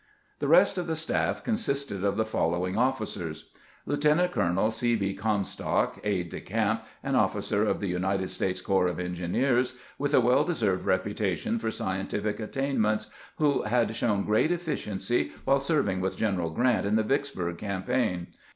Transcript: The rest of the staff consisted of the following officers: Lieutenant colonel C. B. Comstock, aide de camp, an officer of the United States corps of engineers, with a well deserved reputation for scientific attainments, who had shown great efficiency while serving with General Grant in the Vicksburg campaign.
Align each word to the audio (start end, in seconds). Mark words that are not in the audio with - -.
The 0.39 0.47
rest 0.47 0.79
of 0.79 0.87
the 0.87 0.95
staff 0.95 1.43
consisted 1.43 2.03
of 2.03 2.17
the 2.17 2.25
following 2.25 2.75
officers: 2.75 3.51
Lieutenant 3.85 4.31
colonel 4.31 4.71
C. 4.71 4.95
B. 4.95 5.13
Comstock, 5.13 5.99
aide 6.03 6.29
de 6.29 6.41
camp, 6.41 6.83
an 7.03 7.13
officer 7.13 7.63
of 7.63 7.79
the 7.79 7.89
United 7.89 8.31
States 8.31 8.61
corps 8.61 8.87
of 8.87 8.99
engineers, 8.99 9.77
with 9.99 10.15
a 10.15 10.19
well 10.19 10.43
deserved 10.43 10.85
reputation 10.87 11.59
for 11.59 11.69
scientific 11.69 12.39
attainments, 12.39 13.11
who 13.35 13.61
had 13.61 13.95
shown 13.95 14.23
great 14.25 14.49
efficiency 14.51 15.33
while 15.45 15.59
serving 15.59 16.01
with 16.01 16.17
General 16.17 16.49
Grant 16.49 16.87
in 16.87 16.95
the 16.95 17.03
Vicksburg 17.03 17.59
campaign. 17.59 18.29